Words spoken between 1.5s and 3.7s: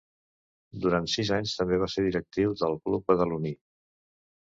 també va ser directiu del club badaloní.